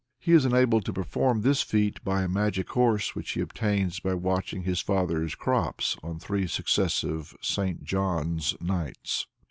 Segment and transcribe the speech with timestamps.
[0.19, 4.15] He is enabled to perform this feat by a magic horse, which he obtains by
[4.15, 7.83] watching his father's crops on three successive St.
[7.83, 9.27] John's Nights.